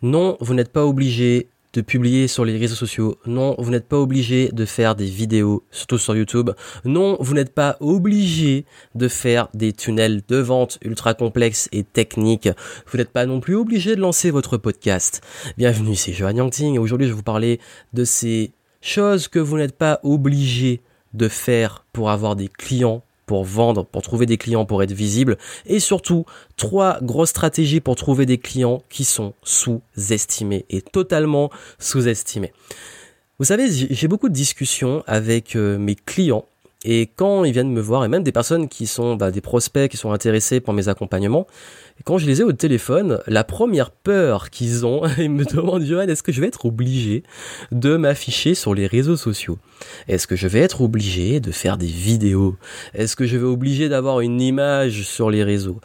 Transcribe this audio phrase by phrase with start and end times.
[0.00, 3.18] Non, vous n'êtes pas obligé de publier sur les réseaux sociaux.
[3.26, 6.50] Non, vous n'êtes pas obligé de faire des vidéos, surtout sur YouTube.
[6.84, 8.64] Non, vous n'êtes pas obligé
[8.94, 12.48] de faire des tunnels de vente ultra complexes et techniques.
[12.86, 15.20] Vous n'êtes pas non plus obligé de lancer votre podcast.
[15.56, 17.58] Bienvenue, c'est Johan Yangting aujourd'hui je vais vous parler
[17.92, 20.80] de ces choses que vous n'êtes pas obligé
[21.14, 25.36] de faire pour avoir des clients pour vendre, pour trouver des clients, pour être visible.
[25.66, 26.24] Et surtout,
[26.56, 32.52] trois grosses stratégies pour trouver des clients qui sont sous-estimés et totalement sous-estimés.
[33.38, 36.46] Vous savez, j'ai beaucoup de discussions avec euh, mes clients
[36.84, 39.90] et quand ils viennent me voir, et même des personnes qui sont bah, des prospects,
[39.90, 41.46] qui sont intéressés par mes accompagnements,
[42.04, 46.02] quand je les ai au téléphone, la première peur qu'ils ont, ils me demandent, Johan,
[46.02, 47.24] est-ce que je vais être obligé
[47.72, 49.58] de m'afficher sur les réseaux sociaux?
[50.06, 52.56] Est-ce que je vais être obligé de faire des vidéos?
[52.94, 55.80] Est-ce que je vais obligé d'avoir une image sur les réseaux?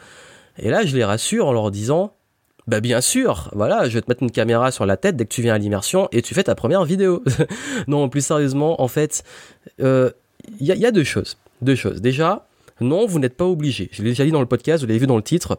[0.58, 2.14] Et là, je les rassure en leur disant,
[2.68, 5.34] bah bien sûr, voilà, je vais te mettre une caméra sur la tête dès que
[5.34, 7.22] tu viens à l'immersion et tu fais ta première vidéo.
[7.88, 9.24] non, plus sérieusement, en fait,
[9.80, 10.10] euh,
[10.60, 11.36] il y, a deux choses.
[11.62, 12.00] Deux choses.
[12.00, 12.46] Déjà,
[12.80, 13.88] non, vous n'êtes pas obligé.
[13.92, 15.58] Je l'ai déjà dit dans le podcast, vous l'avez vu dans le titre.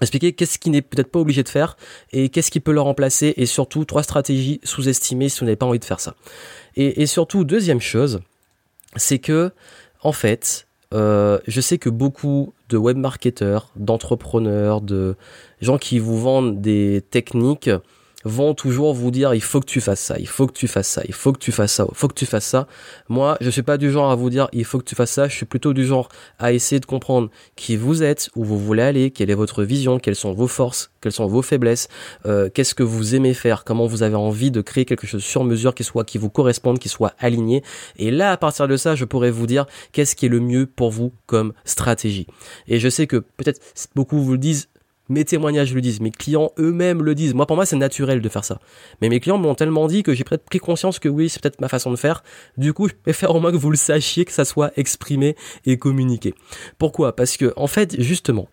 [0.00, 1.76] Expliquer qu'est-ce qui n'est peut-être pas obligé de faire
[2.12, 5.66] et qu'est-ce qui peut le remplacer et surtout trois stratégies sous-estimées si vous n'avez pas
[5.66, 6.14] envie de faire ça.
[6.76, 8.20] Et, surtout, deuxième chose,
[8.96, 9.52] c'est que,
[10.02, 15.16] en fait, euh, je sais que beaucoup de web marketeurs, d'entrepreneurs, de
[15.60, 17.70] gens qui vous vendent des techniques
[18.24, 20.88] vont toujours vous dire il faut que tu fasses ça, il faut que tu fasses
[20.88, 22.66] ça, il faut que tu fasses ça, il faut que tu fasses ça.
[23.08, 25.28] Moi, je suis pas du genre à vous dire il faut que tu fasses ça,
[25.28, 28.82] je suis plutôt du genre à essayer de comprendre qui vous êtes, où vous voulez
[28.82, 31.88] aller, quelle est votre vision, quelles sont vos forces, quelles sont vos faiblesses,
[32.26, 35.44] euh, qu'est-ce que vous aimez faire, comment vous avez envie de créer quelque chose sur
[35.44, 37.62] mesure qui soit qui vous corresponde, qui soit aligné.
[37.96, 40.66] Et là, à partir de ça, je pourrais vous dire qu'est-ce qui est le mieux
[40.66, 42.26] pour vous comme stratégie.
[42.68, 43.60] Et je sais que peut-être
[43.94, 44.68] beaucoup vous le disent
[45.08, 47.34] mes témoignages le disent, mes clients eux-mêmes le disent.
[47.34, 48.60] Moi, pour moi, c'est naturel de faire ça.
[49.00, 51.68] Mais mes clients m'ont tellement dit que j'ai pris conscience que oui, c'est peut-être ma
[51.68, 52.22] façon de faire.
[52.56, 55.36] Du coup, je préfère au moins que vous le sachiez, que ça soit exprimé
[55.66, 56.34] et communiqué.
[56.78, 57.16] Pourquoi?
[57.16, 58.48] Parce que, en fait, justement,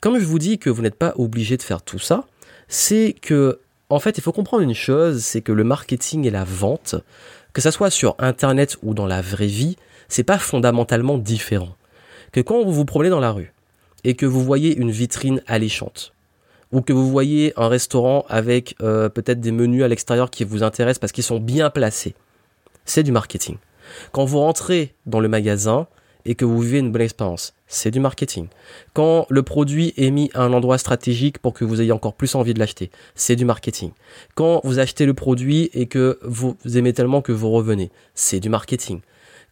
[0.00, 2.26] comme je vous dis que vous n'êtes pas obligé de faire tout ça,
[2.68, 6.44] c'est que, en fait, il faut comprendre une chose, c'est que le marketing et la
[6.44, 6.94] vente,
[7.52, 9.76] que ça soit sur Internet ou dans la vraie vie,
[10.08, 11.74] c'est pas fondamentalement différent.
[12.32, 13.53] Que quand vous vous promenez dans la rue,
[14.04, 16.12] et que vous voyez une vitrine alléchante
[16.72, 20.62] ou que vous voyez un restaurant avec euh, peut-être des menus à l'extérieur qui vous
[20.62, 22.14] intéressent parce qu'ils sont bien placés,
[22.84, 23.56] c'est du marketing.
[24.12, 25.86] Quand vous rentrez dans le magasin
[26.24, 28.48] et que vous vivez une bonne expérience, c'est du marketing.
[28.92, 32.34] Quand le produit est mis à un endroit stratégique pour que vous ayez encore plus
[32.34, 33.90] envie de l'acheter, c'est du marketing.
[34.34, 38.48] Quand vous achetez le produit et que vous aimez tellement que vous revenez, c'est du
[38.48, 39.00] marketing.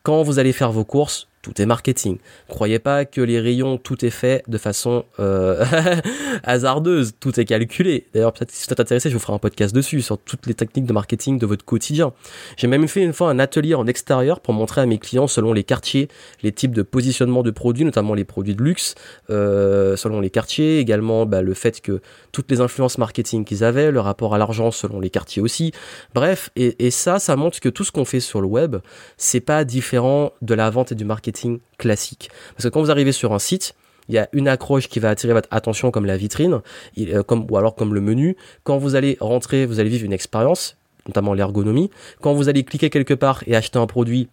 [0.02, 2.19] Quand vous allez faire vos courses, tout est marketing.
[2.48, 5.64] Croyez pas que les rayons, tout est fait de façon euh,
[6.44, 8.06] hasardeuse, tout est calculé.
[8.14, 10.54] D'ailleurs, peut-être si vous êtes intéressé, je vous ferai un podcast dessus sur toutes les
[10.54, 12.12] techniques de marketing de votre quotidien.
[12.56, 15.52] J'ai même fait une fois un atelier en extérieur pour montrer à mes clients selon
[15.52, 16.08] les quartiers,
[16.44, 18.94] les types de positionnement de produits, notamment les produits de luxe,
[19.31, 22.00] euh, selon les quartiers, également bah, le fait que
[22.31, 25.72] toutes les influences marketing qu'ils avaient, le rapport à l'argent selon les quartiers aussi.
[26.14, 28.76] Bref, et, et ça, ça montre que tout ce qu'on fait sur le web,
[29.16, 31.31] c'est pas différent de la vente et du marketing
[31.78, 32.31] classique.
[32.54, 33.75] Parce que quand vous arrivez sur un site,
[34.09, 36.60] il y a une accroche qui va attirer votre attention comme la vitrine,
[36.98, 38.37] euh, comme, ou alors comme le menu.
[38.65, 40.76] Quand vous allez rentrer, vous allez vivre une expérience,
[41.06, 41.91] notamment l'ergonomie.
[42.20, 44.28] Quand vous allez cliquer quelque part et acheter un produit,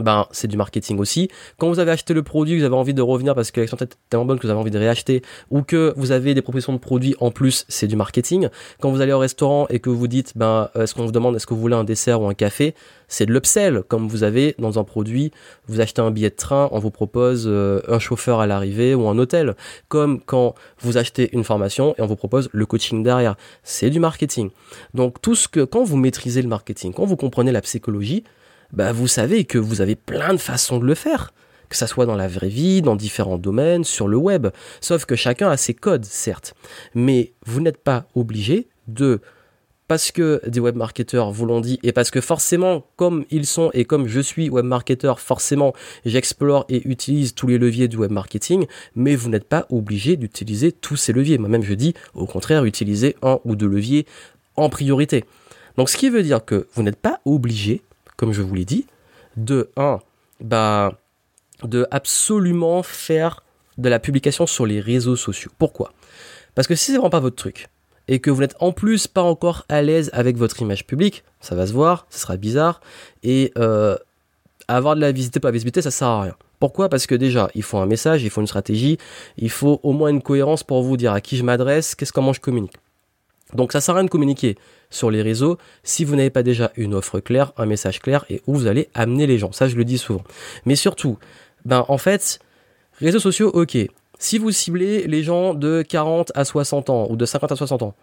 [0.00, 1.28] ben c'est du marketing aussi.
[1.58, 3.98] Quand vous avez acheté le produit, vous avez envie de revenir parce que l'expérience est
[4.10, 6.78] tellement bonne que vous avez envie de réacheter, ou que vous avez des propositions de
[6.78, 8.48] produits en plus, c'est du marketing.
[8.80, 11.46] Quand vous allez au restaurant et que vous dites, ben est-ce qu'on vous demande est-ce
[11.46, 12.74] que vous voulez un dessert ou un café,
[13.08, 13.82] c'est de l'upsell.
[13.88, 15.30] Comme vous avez dans un produit,
[15.68, 19.08] vous achetez un billet de train, on vous propose euh, un chauffeur à l'arrivée ou
[19.08, 19.54] un hôtel.
[19.88, 24.00] Comme quand vous achetez une formation et on vous propose le coaching derrière, c'est du
[24.00, 24.50] marketing.
[24.94, 28.24] Donc tout ce que quand vous maîtrisez le marketing, quand vous comprenez la psychologie,
[28.72, 31.32] bah vous savez que vous avez plein de façons de le faire.
[31.68, 34.48] Que ça soit dans la vraie vie, dans différents domaines, sur le web.
[34.80, 36.54] Sauf que chacun a ses codes, certes.
[36.94, 39.20] Mais vous n'êtes pas obligé de
[39.88, 43.70] parce que des web marketeurs vous l'ont dit et parce que forcément comme ils sont
[43.72, 45.74] et comme je suis web marketeur forcément
[46.04, 48.66] j'explore et utilise tous les leviers du web marketing
[48.96, 53.14] mais vous n'êtes pas obligé d'utiliser tous ces leviers moi-même je dis au contraire utilisez
[53.22, 54.06] un ou deux leviers
[54.56, 55.24] en priorité
[55.76, 57.82] donc ce qui veut dire que vous n'êtes pas obligé
[58.16, 58.86] comme je vous l'ai dit,
[59.36, 60.00] de 1,
[60.40, 60.92] bah,
[61.62, 63.42] de absolument faire
[63.78, 65.50] de la publication sur les réseaux sociaux.
[65.58, 65.92] Pourquoi?
[66.54, 67.68] Parce que si c'est vraiment pas votre truc,
[68.08, 71.54] et que vous n'êtes en plus pas encore à l'aise avec votre image publique, ça
[71.54, 72.80] va se voir, ça sera bizarre,
[73.22, 73.96] et euh,
[74.68, 76.36] avoir de la visibilité pour la visibilité, ça sert à rien.
[76.58, 76.88] Pourquoi?
[76.88, 78.98] Parce que déjà, il faut un message, il faut une stratégie,
[79.36, 82.32] il faut au moins une cohérence pour vous dire à qui je m'adresse, qu'est-ce comment
[82.32, 82.74] je communique.
[83.54, 84.56] Donc ça sert à rien de communiquer
[84.90, 88.42] sur les réseaux si vous n'avez pas déjà une offre claire, un message clair et
[88.46, 89.52] où vous allez amener les gens.
[89.52, 90.24] Ça, je le dis souvent.
[90.64, 91.18] Mais surtout,
[91.64, 92.38] ben en fait,
[93.00, 93.76] réseaux sociaux, ok.
[94.18, 97.82] Si vous ciblez les gens de 40 à 60 ans ou de 50 à 60
[97.82, 97.94] ans,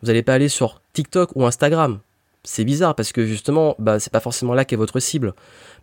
[0.00, 1.98] vous n'allez pas aller sur TikTok ou Instagram.
[2.44, 5.34] C'est bizarre parce que justement, bah, c'est pas forcément là qu'est votre cible.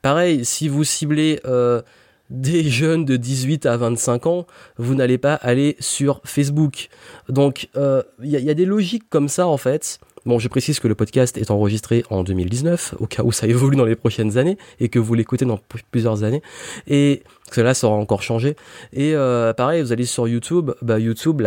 [0.01, 1.81] Pareil, si vous ciblez euh,
[2.29, 4.47] des jeunes de 18 à 25 ans,
[4.77, 6.87] vous n'allez pas aller sur Facebook.
[7.27, 9.99] Donc, il euh, y, a des logiques comme ça en fait.
[10.25, 13.75] Bon, je précise que le podcast est enregistré en 2019, au cas où ça évolue
[13.75, 15.59] dans les prochaines années et que vous l'écoutez dans
[15.91, 16.41] plusieurs années.
[16.87, 18.55] Et cela ça aura encore changé.
[18.93, 21.41] Et euh, pareil, vous allez sur YouTube, bah YouTube,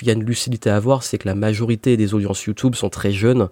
[0.00, 2.88] il y a une lucidité à voir, c'est que la majorité des audiences YouTube sont
[2.88, 3.48] très jeunes,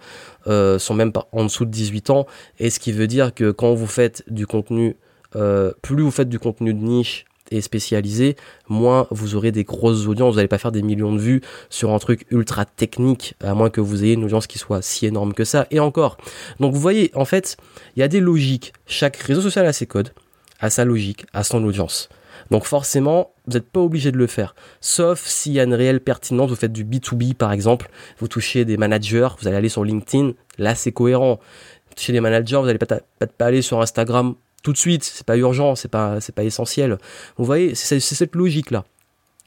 [0.46, 2.26] euh, sont même en dessous de 18 ans.
[2.60, 4.96] Et ce qui veut dire que quand vous faites du contenu,
[5.34, 8.36] euh, plus vous faites du contenu de niche et spécialisé,
[8.68, 10.32] moins vous aurez des grosses audiences.
[10.32, 11.40] Vous n'allez pas faire des millions de vues
[11.70, 15.06] sur un truc ultra technique, à moins que vous ayez une audience qui soit si
[15.06, 15.66] énorme que ça.
[15.70, 16.16] Et encore.
[16.60, 17.56] Donc vous voyez, en fait,
[17.96, 18.72] il y a des logiques.
[18.86, 20.10] Chaque réseau social a ses codes,
[20.60, 22.08] a sa logique, a son audience.
[22.50, 24.54] Donc forcément, vous n'êtes pas obligé de le faire.
[24.80, 28.64] Sauf s'il y a une réelle pertinence, vous faites du B2B par exemple, vous touchez
[28.64, 31.40] des managers, vous allez aller sur LinkedIn, là c'est cohérent.
[31.96, 35.36] Chez les managers, vous n'allez pas, pas aller sur Instagram tout de suite, c'est pas
[35.36, 36.98] urgent, c'est pas, c'est pas essentiel.
[37.36, 38.84] Vous voyez, c'est cette logique-là.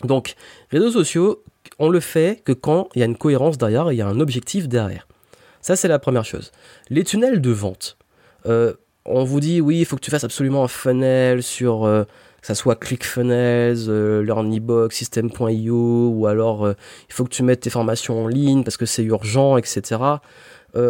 [0.04, 0.36] Donc,
[0.72, 1.44] réseaux sociaux,
[1.80, 4.19] on le fait que quand il y a une cohérence derrière, il y a un
[4.19, 5.08] objectif derrière.
[5.62, 6.52] Ça, c'est la première chose.
[6.90, 7.98] Les tunnels de vente.
[8.48, 8.74] Euh,
[9.06, 12.04] on vous dit, oui, il faut que tu fasses absolument un funnel sur, euh,
[12.42, 17.69] que ça soit ClickFunnels, euh, LearnyBox, System.io, ou alors il faut que tu mettes tes
[17.69, 20.00] formations en ligne parce que c'est urgent, etc.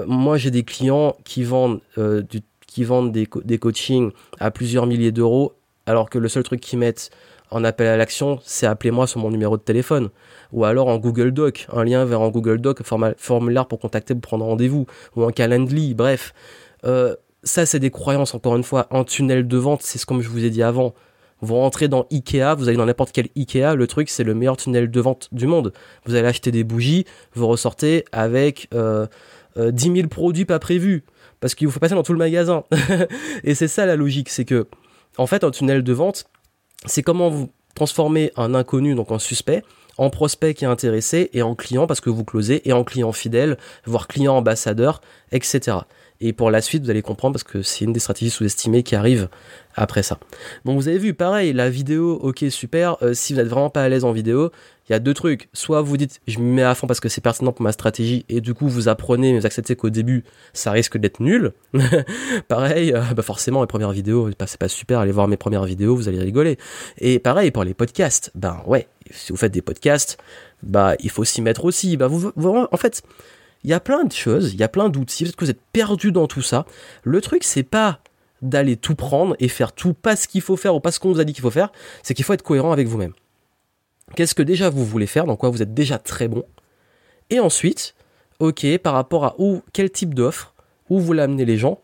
[0.05, 2.41] moi, j'ai des clients qui vendent du
[2.71, 7.09] qui vendent des, coachings à plusieurs milliers d'euros, alors que le seul truc qu'ils mettent
[7.49, 10.09] en appel à l'action, c'est appelez-moi sur mon numéro de téléphone.
[10.53, 12.81] Ou alors en Google Doc, un lien vers un Google Doc,
[13.17, 14.85] formulaire pour contacter pour prendre rendez-vous.
[15.17, 16.33] Ou en Calendly, bref.
[16.85, 17.13] Euh,
[17.43, 18.87] ça, c'est des croyances, encore une fois.
[18.89, 20.93] Un tunnel de vente, c'est comme je vous ai dit avant.
[21.41, 24.55] Vous rentrez dans Ikea, vous allez dans n'importe quel Ikea, le truc, c'est le meilleur
[24.55, 25.73] tunnel de vente du monde.
[26.05, 27.03] Vous allez acheter des bougies,
[27.33, 29.07] vous ressortez avec euh,
[29.57, 31.03] 10 euh, 000 produits pas prévus
[31.41, 32.63] parce qu'il vous faut passer dans tout le magasin.
[33.43, 34.67] et c'est ça la logique, c'est que,
[35.17, 36.25] en fait, un tunnel de vente,
[36.85, 39.63] c'est comment vous transformer un inconnu, donc un suspect,
[39.97, 43.11] en prospect qui est intéressé et en client parce que vous closez et en client
[43.11, 45.01] fidèle, voire client ambassadeur,
[45.31, 45.79] etc.
[46.21, 48.95] Et pour la suite, vous allez comprendre parce que c'est une des stratégies sous-estimées qui
[48.95, 49.27] arrive
[49.75, 50.19] après ça.
[50.65, 52.97] Donc vous avez vu, pareil, la vidéo, ok, super.
[53.01, 54.51] Euh, si vous n'êtes vraiment pas à l'aise en vidéo,
[54.87, 55.49] il y a deux trucs.
[55.53, 58.25] Soit vous dites, je me mets à fond parce que c'est pertinent pour ma stratégie,
[58.29, 60.23] et du coup vous apprenez, mais vous acceptez qu'au début,
[60.53, 61.53] ça risque d'être nul.
[62.47, 65.95] pareil, euh, bah forcément, les premières vidéos, c'est pas super, allez voir mes premières vidéos,
[65.95, 66.57] vous allez rigoler.
[66.99, 70.17] Et pareil pour les podcasts, ben ouais, si vous faites des podcasts,
[70.61, 71.97] bah il faut s'y mettre aussi.
[71.97, 73.01] Bah vous, vous en fait,
[73.63, 75.61] il y a plein de choses, il y a plein d'outils, peut-être que vous êtes
[75.73, 76.65] perdu dans tout ça.
[77.03, 77.99] Le truc, c'est pas
[78.41, 81.11] d'aller tout prendre et faire tout pas ce qu'il faut faire ou pas ce qu'on
[81.11, 81.71] vous a dit qu'il faut faire,
[82.01, 83.13] c'est qu'il faut être cohérent avec vous-même.
[84.15, 86.43] Qu'est-ce que déjà vous voulez faire, dans quoi vous êtes déjà très bon?
[87.29, 87.95] Et ensuite,
[88.39, 90.53] ok, par rapport à où, quel type d'offre,
[90.89, 91.79] où vous l'amenez les gens,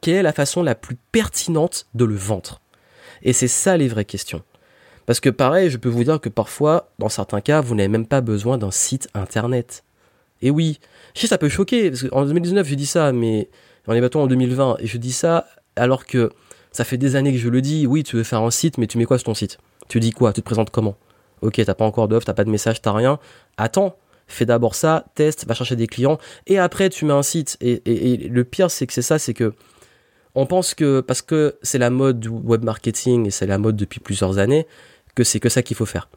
[0.00, 2.60] quelle est la façon la plus pertinente de le vendre?
[3.22, 4.42] Et c'est ça les vraies questions.
[5.06, 8.06] Parce que pareil, je peux vous dire que parfois, dans certains cas, vous n'avez même
[8.06, 9.84] pas besoin d'un site internet.
[10.42, 10.78] Et oui,
[11.14, 13.48] je sais, ça peut choquer, parce qu'en 2019, je dis ça, mais
[13.86, 16.30] on est bientôt en 2020, et je dis ça alors que
[16.72, 18.86] ça fait des années que je le dis, oui, tu veux faire un site, mais
[18.86, 19.58] tu mets quoi sur ton site?
[19.88, 20.32] Tu dis quoi?
[20.32, 20.96] Tu te présentes comment?
[21.40, 23.18] Ok, t'as pas encore d'offre, t'as pas de message, t'as rien.
[23.56, 27.56] Attends, fais d'abord ça, teste, va chercher des clients, et après tu mets un site.
[27.60, 27.80] Et,
[28.28, 29.52] le pire, c'est que c'est ça, c'est que
[30.34, 33.76] on pense que parce que c'est la mode du web marketing et c'est la mode
[33.76, 34.66] depuis plusieurs années,
[35.14, 36.08] que c'est que ça qu'il faut faire.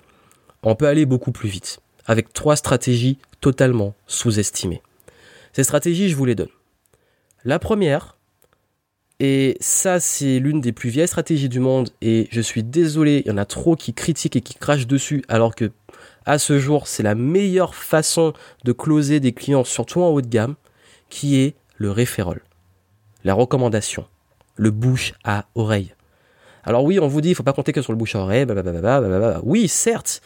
[0.63, 4.81] On peut aller beaucoup plus vite avec trois stratégies totalement sous-estimées.
[5.53, 6.49] Ces stratégies, je vous les donne.
[7.43, 8.17] La première,
[9.19, 13.29] et ça c'est l'une des plus vieilles stratégies du monde, et je suis désolé, il
[13.29, 15.71] y en a trop qui critiquent et qui crachent dessus, alors que
[16.25, 18.33] à ce jour c'est la meilleure façon
[18.63, 20.55] de closer des clients, surtout en haut de gamme,
[21.09, 22.41] qui est le référol,
[23.23, 24.07] la recommandation,
[24.55, 25.93] le bouche à oreille.
[26.63, 28.45] Alors oui, on vous dit, il faut pas compter que sur le bouche à oreille,
[28.45, 30.21] blablabla, oui, certes,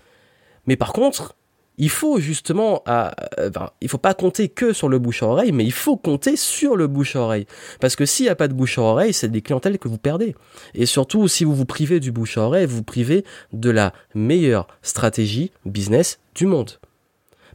[0.66, 1.36] mais par contre,
[1.78, 3.50] il faut justement, à, euh,
[3.82, 6.76] il faut pas compter que sur le bouche à oreille, mais il faut compter sur
[6.76, 7.48] le bouche à oreille.
[7.80, 9.98] Parce que s'il n'y a pas de bouche à oreille, c'est des clientèles que vous
[9.98, 10.36] perdez.
[10.74, 13.94] Et surtout, si vous vous privez du bouche à oreille, vous vous privez de la
[14.14, 16.72] meilleure stratégie business du monde.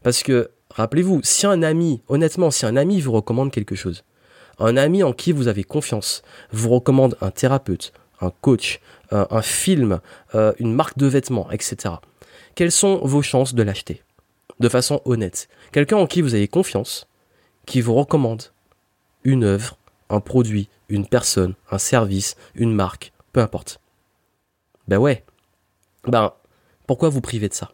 [0.03, 4.03] Parce que, rappelez-vous, si un ami, honnêtement, si un ami vous recommande quelque chose,
[4.59, 8.81] un ami en qui vous avez confiance vous recommande un thérapeute, un coach,
[9.11, 10.01] un, film,
[10.35, 11.95] euh, une marque de vêtements, etc.
[12.55, 14.03] Quelles sont vos chances de l'acheter?
[14.61, 15.49] De façon honnête.
[15.73, 17.09] Quelqu'un en qui vous avez confiance,
[17.67, 18.45] qui vous recommande
[19.25, 19.77] une œuvre,
[20.09, 23.81] un produit, une personne, un service, une marque, peu importe.
[24.89, 25.25] Ben ouais.
[26.05, 26.33] Ben,
[26.87, 27.73] pourquoi vous priver de ça?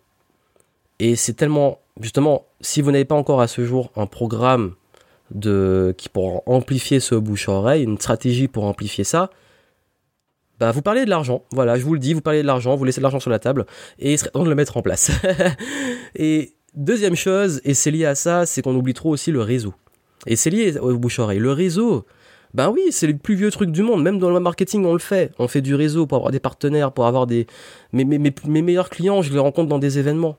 [0.98, 4.74] Et c'est tellement, justement, si vous n'avez pas encore à ce jour un programme
[5.40, 9.30] qui pourra amplifier ce bouche à oreille, une stratégie pour amplifier ça,
[10.58, 12.84] bah, vous parlez de l'argent, voilà, je vous le dis, vous parlez de l'argent, vous
[12.84, 13.66] laissez de l'argent sur la table,
[13.98, 15.10] et il serait temps de le mettre en place.
[16.14, 19.74] et deuxième chose, et c'est lié à ça, c'est qu'on oublie trop aussi le réseau.
[20.26, 21.38] Et c'est lié au bouche-oreille.
[21.38, 22.04] Le réseau,
[22.54, 24.02] ben oui, c'est le plus vieux truc du monde.
[24.02, 25.32] Même dans le marketing, on le fait.
[25.38, 27.46] On fait du réseau pour avoir des partenaires, pour avoir des...
[27.92, 30.38] Mes, mes, mes meilleurs clients, je les rencontre dans des événements.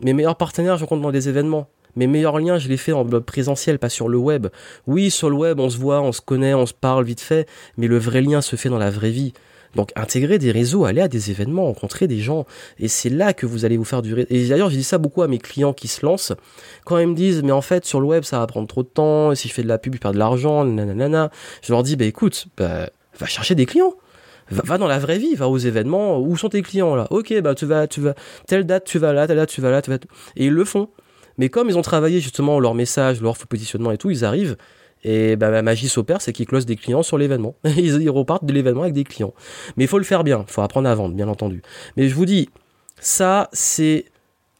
[0.00, 1.68] Mes meilleurs partenaires, je rencontre dans des événements.
[1.96, 4.48] Mes meilleurs liens, je les fais en présentiel, pas sur le web.
[4.86, 7.48] Oui, sur le web, on se voit, on se connaît, on se parle vite fait,
[7.78, 9.32] mais le vrai lien se fait dans la vraie vie.
[9.76, 12.46] Donc intégrer des réseaux, aller à des événements, rencontrer des gens,
[12.78, 14.26] et c'est là que vous allez vous faire du réseau.
[14.30, 16.32] Et d'ailleurs, je dis ça beaucoup à mes clients qui se lancent,
[16.84, 18.88] quand ils me disent, mais en fait, sur le web, ça va prendre trop de
[18.88, 21.30] temps, et si je fais de la pub, je perds de l'argent, nanana.
[21.62, 23.94] Je leur dis, bah écoute, bah, va chercher des clients.
[24.50, 26.20] Va, dans la vraie vie, va aux événements.
[26.20, 27.08] Où sont tes clients là?
[27.10, 28.14] Ok, bah tu vas, tu vas,
[28.46, 29.98] telle date tu vas là, telle date tu vas là, tu vas.
[30.36, 30.88] Et ils le font.
[31.36, 34.56] Mais comme ils ont travaillé justement leur message, leur positionnement et tout, ils arrivent.
[35.08, 37.54] Et bah, la magie s'opère, c'est qu'ils closent des clients sur l'événement.
[37.76, 39.34] ils, repartent de l'événement avec des clients.
[39.76, 41.62] Mais il faut le faire bien, il faut apprendre à vendre, bien entendu.
[41.96, 42.50] Mais je vous dis,
[43.00, 44.06] ça, c'est.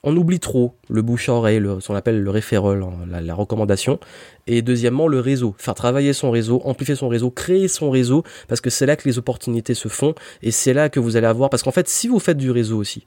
[0.04, 3.34] On oublie trop le bouche à oreille, ce qu'on appelle le référol, hein, la, la,
[3.34, 3.98] recommandation.
[4.46, 5.56] Et deuxièmement, le réseau.
[5.58, 9.08] Faire travailler son réseau, amplifier son réseau, créer son réseau, parce que c'est là que
[9.08, 10.14] les opportunités se font.
[10.42, 11.50] Et c'est là que vous allez avoir.
[11.50, 13.04] Parce qu'en fait, si vous faites du réseau aussi,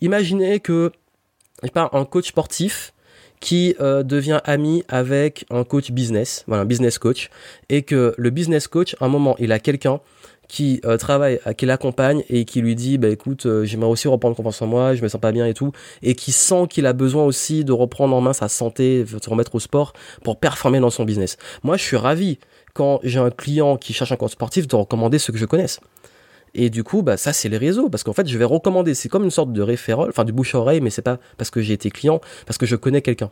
[0.00, 0.92] imaginez que,
[1.60, 2.94] je sais pas, un coach sportif,
[3.40, 7.30] qui euh, devient ami avec un coach business, voilà, un business coach,
[7.68, 10.00] et que le business coach, à un moment, il a quelqu'un
[10.46, 14.36] qui euh, travaille, qui l'accompagne et qui lui dit, bah écoute, euh, j'aimerais aussi reprendre
[14.36, 16.92] confiance en moi, je me sens pas bien et tout, et qui sent qu'il a
[16.92, 19.92] besoin aussi de reprendre en main sa santé, de se remettre au sport
[20.24, 21.36] pour performer dans son business.
[21.62, 22.38] Moi, je suis ravi
[22.74, 25.80] quand j'ai un client qui cherche un coach sportif de recommander ceux que je connaisse.
[26.54, 27.88] Et du coup, bah, ça, c'est les réseaux.
[27.88, 28.94] Parce qu'en fait, je vais recommander.
[28.94, 31.50] C'est comme une sorte de référent, enfin, du bouche à oreille, mais c'est pas parce
[31.50, 33.30] que j'ai été client, parce que je connais quelqu'un.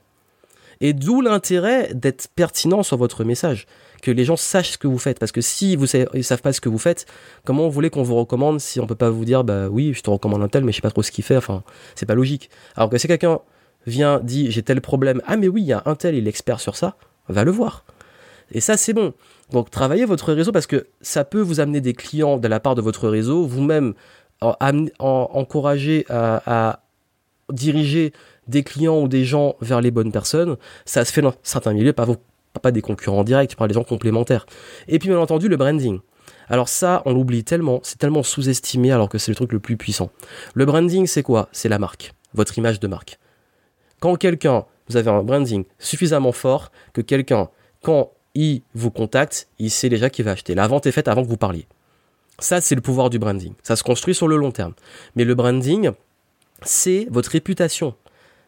[0.81, 3.67] Et d'où l'intérêt d'être pertinent sur votre message.
[4.01, 5.19] Que les gens sachent ce que vous faites.
[5.19, 7.07] Parce que si vous savez, savent pas ce que vous faites,
[7.45, 10.03] comment vous voulez qu'on vous recommande si on peut pas vous dire, bah oui, je
[10.03, 11.37] te recommande un tel, mais je sais pas trop ce qu'il fait.
[11.37, 11.65] Enfin,
[11.97, 12.49] c'est pas logique.
[12.77, 13.41] Alors que si quelqu'un
[13.87, 16.31] vient, dit, j'ai tel problème, ah mais oui, il y a un tel, il est
[16.31, 16.97] expert sur ça,
[17.29, 17.85] va le voir.
[18.53, 19.15] Et ça, c'est bon.
[19.53, 22.75] Donc travaillez votre réseau parce que ça peut vous amener des clients de la part
[22.75, 23.95] de votre réseau, vous-même
[24.41, 24.55] en,
[24.99, 26.81] encourager à,
[27.51, 28.13] diriger
[28.47, 30.57] des clients ou des gens vers les bonnes personnes.
[30.85, 32.07] Ça se fait dans certains milieux, pas,
[32.61, 34.47] pas des concurrents directs, pas des gens complémentaires.
[34.87, 36.01] Et puis bien entendu le branding.
[36.49, 39.77] Alors ça, on l'oublie tellement, c'est tellement sous-estimé alors que c'est le truc le plus
[39.77, 40.11] puissant.
[40.55, 41.49] Le branding, c'est quoi?
[41.53, 43.19] C'est la marque, votre image de marque.
[44.01, 47.49] Quand quelqu'un, vous avez un branding suffisamment fort que quelqu'un,
[47.83, 50.55] quand il vous contacte, il sait déjà qu'il va acheter.
[50.55, 51.67] La vente est faite avant que vous parliez.
[52.39, 53.53] Ça, c'est le pouvoir du branding.
[53.65, 54.75] Ça se construit sur le long terme.
[55.17, 55.91] Mais le branding,
[56.63, 57.97] c'est votre réputation.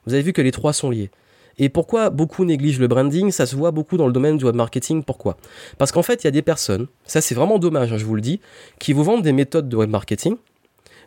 [0.06, 1.10] Vous avez vu que les trois sont liés.
[1.58, 3.32] Et pourquoi beaucoup négligent le branding?
[3.32, 5.02] Ça se voit beaucoup dans le domaine du web marketing.
[5.02, 5.36] Pourquoi?
[5.76, 8.14] Parce qu'en fait, il y a des personnes, ça c'est vraiment dommage, hein, je vous
[8.14, 8.40] le dis,
[8.78, 10.36] qui vous vendent des méthodes de web marketing.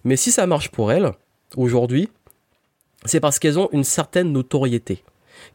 [0.04, 1.10] Mais si ça marche pour elles,
[1.56, 2.10] aujourd'hui,
[3.06, 5.04] c'est parce qu'elles ont une certaine notoriété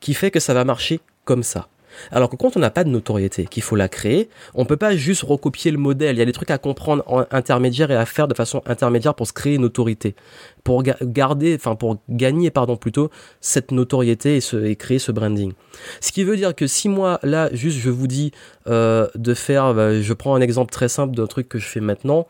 [0.01, 1.69] qui fait que ça va marcher comme ça.
[2.11, 4.97] Alors que quand on n'a pas de notoriété, qu'il faut la créer, on peut pas
[4.97, 6.17] juste recopier le modèle.
[6.17, 9.15] Il y a des trucs à comprendre en intermédiaire et à faire de façon intermédiaire
[9.15, 10.15] pour se créer une notoriété,
[10.65, 15.53] pour garder, enfin pour gagner pardon plutôt cette notoriété et, se, créer ce branding.
[16.01, 18.33] Ce qui veut dire que si moi là juste je vous dis
[18.69, 21.81] euh, de faire, bah, je prends un exemple très simple d'un truc que je fais
[21.81, 22.27] maintenant,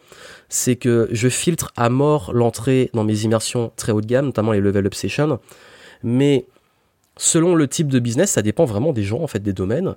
[0.48, 4.52] c'est que je filtre à mort l'entrée dans mes immersions très haut de gamme, notamment
[4.52, 5.38] les level up sessions,
[6.02, 6.46] mais
[7.18, 9.94] selon le type de business, ça dépend vraiment des gens, en fait, des domaines.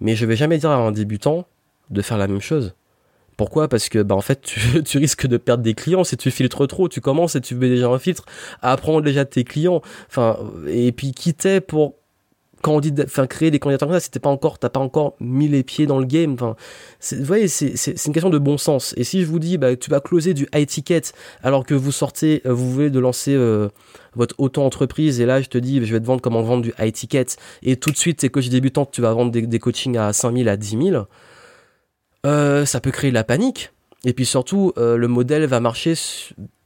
[0.00, 1.46] Mais je vais jamais dire à un débutant
[1.90, 2.74] de faire la même chose.
[3.36, 3.68] Pourquoi?
[3.68, 4.40] Parce que bah en fait
[4.84, 6.88] tu, risques de perdre des clients si tu filtres trop.
[6.88, 8.24] Tu commences et tu mets déjà un filtre,
[8.60, 9.80] à déjà tes clients.
[10.08, 10.38] Enfin
[10.68, 11.94] et puis quitter pour
[12.62, 15.62] candidat, enfin créer des candidatures comme ça, c'était pas encore, t'as pas encore mis les
[15.62, 16.32] pieds dans le game.
[16.32, 16.56] Enfin,
[17.12, 18.94] vous voyez, c'est une question de bon sens.
[18.96, 21.02] Et si je vous dis, bah, tu vas closer du high ticket
[21.42, 23.68] alors que vous sortez, euh, vous voulez de lancer euh,
[24.14, 26.92] votre auto-entreprise et là je te dis, je vais te vendre comment vendre du high
[26.92, 27.26] ticket
[27.62, 30.56] et tout de suite, c'est coach débutant, tu vas vendre des, coachings à 5000 à
[30.56, 31.04] 10 000.
[32.24, 33.72] Euh, ça peut créer la panique.
[34.04, 35.94] Et puis surtout, le modèle va marcher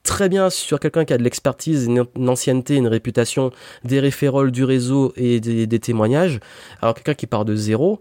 [0.06, 3.50] très bien sur quelqu'un qui a de l'expertise, une, ancienneté, une réputation,
[3.84, 6.40] des référoles du réseau et des, témoignages.
[6.80, 8.00] Alors quelqu'un qui part de zéro,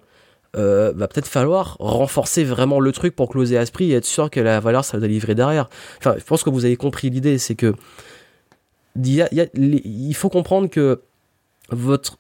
[0.56, 4.06] euh, va peut-être falloir renforcer vraiment le truc pour closer à ce prix et être
[4.06, 5.68] sûr que la valeur ça va livrer derrière.
[5.98, 7.74] Enfin, je pense que vous avez compris l'idée, c'est que
[9.04, 11.02] il, faut comprendre que
[11.70, 12.18] votre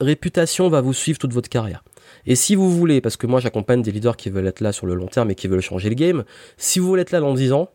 [0.00, 1.84] réputation va vous suivre toute votre carrière.
[2.24, 4.86] Et si vous voulez, parce que moi j'accompagne des leaders qui veulent être là sur
[4.86, 6.24] le long terme et qui veulent changer le game,
[6.56, 7.68] si vous voulez être là dans 10 ans,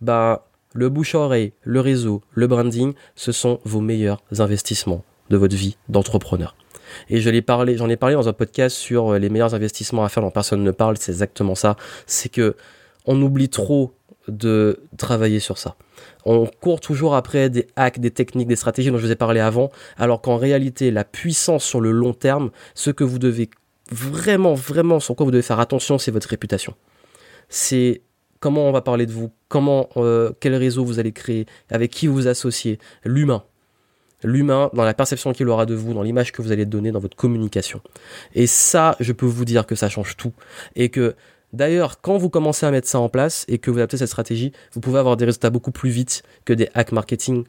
[0.00, 5.36] bah le bouche à oreille, le réseau, le branding, ce sont vos meilleurs investissements de
[5.38, 6.54] votre vie d'entrepreneur.
[7.08, 10.30] Et j'en ai parlé dans un podcast sur euh, les meilleurs investissements à faire dont
[10.30, 11.76] personne ne parle, c'est exactement ça.
[12.06, 12.56] C'est que
[13.06, 13.92] on oublie trop
[14.28, 15.76] de travailler sur ça.
[16.24, 19.40] On court toujours après des hacks, des techniques, des stratégies dont je vous ai parlé
[19.40, 23.50] avant, alors qu'en réalité, la puissance sur le long terme, ce que vous devez
[23.90, 26.74] vraiment, vraiment, sur quoi vous devez faire attention, c'est votre réputation.
[27.48, 28.00] C'est
[28.44, 29.30] comment on va parler de vous,
[29.96, 33.42] euh, quel réseau vous allez créer, avec qui vous associez, l'humain.
[34.22, 36.98] L'humain, dans la perception qu'il aura de vous, dans l'image que vous allez donner, dans
[36.98, 37.80] votre communication.
[38.34, 40.34] Et ça, je peux vous dire que ça change tout.
[40.76, 41.14] Et que
[41.54, 44.50] D'ailleurs, quand vous commencez à mettre ça en place et que vous adaptez cette stratégie,
[44.72, 47.44] vous pouvez avoir des résultats beaucoup plus vite que des hacks marketing.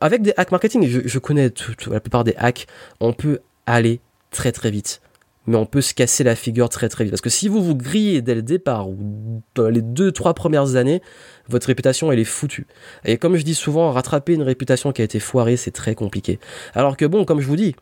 [0.00, 1.52] avec des hacks marketing, je, je connais
[1.86, 2.66] la plupart des hacks,
[2.98, 4.00] on peut aller
[4.32, 5.00] très très vite.
[5.46, 7.12] Mais on peut se casser la figure très très vite.
[7.12, 10.76] Parce que si vous vous grillez dès le départ ou dans les deux, trois premières
[10.76, 11.02] années,
[11.48, 12.66] votre réputation elle est foutue.
[13.04, 16.38] Et comme je dis souvent, rattraper une réputation qui a été foirée, c'est très compliqué.
[16.74, 17.76] Alors que bon, comme je vous dis,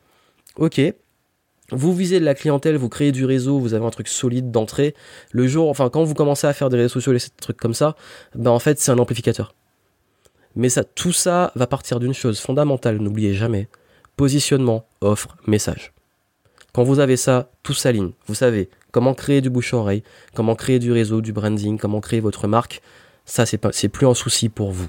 [0.57, 0.81] ok,
[1.71, 4.95] vous visez de la clientèle, vous créez du réseau, vous avez un truc solide d'entrée.
[5.31, 7.75] Le jour, enfin, quand vous commencez à faire des réseaux sociaux et des trucs comme
[7.75, 7.97] ça,
[8.35, 9.55] ben en fait, c'est un amplificateur.
[10.55, 13.69] Mais ça, tout ça va partir d'une chose fondamentale, n'oubliez jamais.
[14.17, 15.95] Positionnement, offre, message.
[16.73, 18.13] Quand vous avez ça, tout s'aligne.
[18.27, 20.03] Vous savez comment créer du bouche-oreille,
[20.35, 22.81] comment créer du réseau, du branding, comment créer votre marque.
[23.25, 24.89] Ça, c'est, plus un souci pour vous.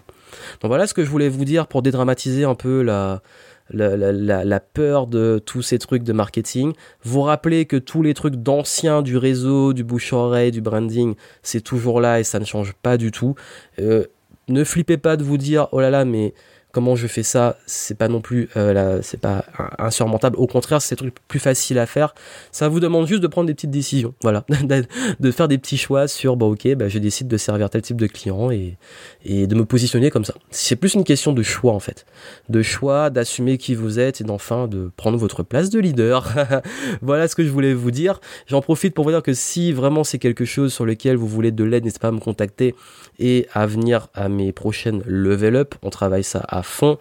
[0.62, 3.22] Donc voilà ce que je voulais vous dire pour dédramatiser un peu la,
[3.70, 6.74] la, peur de tous ces trucs de marketing.
[7.04, 12.02] Vous rappelez que tous les trucs d'anciens du réseau, du bouche-oreille, du branding, c'est toujours
[12.02, 13.36] là et ça ne change pas du tout.
[13.80, 14.06] Euh,
[14.48, 16.34] ne flippez pas de vous dire oh là là mais
[16.74, 19.46] comment je fais ça, c'est pas non plus, euh, c'est pas
[19.77, 20.36] insurmontable.
[20.38, 22.15] Au contraire, c'est truc plus facile à faire.
[22.51, 24.44] Ça vous demande juste de prendre des petites décisions, voilà,
[25.20, 27.97] de faire des petits choix sur, bah ok, bah, je décide de servir tel type
[27.97, 28.78] de client et,
[29.24, 30.34] et de me positionner comme ça.
[30.50, 32.08] C'est plus une question de choix en fait,
[32.50, 36.34] de choix, d'assumer qui vous êtes et d'enfin de prendre votre place de leader.
[37.04, 38.19] voilà ce que je voulais vous dire.
[38.47, 41.52] J'en profite pour vous dire que si vraiment c'est quelque chose sur lequel vous voulez
[41.52, 42.74] de l'aide, n'hésitez pas à me contacter
[43.19, 45.76] et à venir à mes prochaines level up.
[45.84, 46.97] On travaille ça à fond.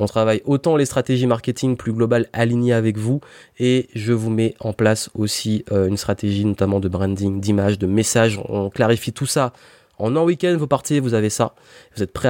[0.00, 3.20] On travaille autant les stratégies marketing plus globales alignées avec vous
[3.58, 7.86] et je vous mets en place aussi euh, une stratégie notamment de branding, d'image, de
[7.86, 8.40] message.
[8.48, 9.52] On clarifie tout ça
[10.00, 11.54] en un week-end, vous partez, vous avez ça.
[11.96, 12.28] Vous êtes prêt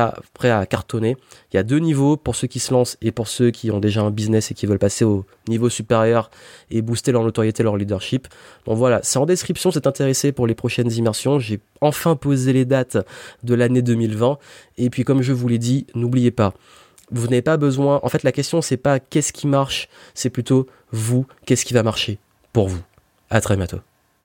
[0.51, 1.17] à, cartonner.
[1.53, 3.81] Il y a deux niveaux pour ceux qui se lancent et pour ceux qui ont
[3.81, 6.31] déjà un business et qui veulent passer au niveau supérieur
[6.71, 8.29] et booster leur notoriété, leur leadership.
[8.67, 11.39] Donc voilà, c'est en description, c'est intéressé pour les prochaines immersions.
[11.39, 12.99] J'ai enfin posé les dates
[13.43, 14.39] de l'année 2020.
[14.79, 16.55] Et puis comme je vous l'ai dit, n'oubliez pas,
[17.11, 18.01] vous n'avez pas besoin.
[18.03, 21.83] En fait, la question c'est pas qu'est-ce qui marche, c'est plutôt vous, qu'est-ce qui va
[21.83, 22.19] marcher
[22.53, 22.81] pour vous.
[23.31, 23.79] À très bientôt.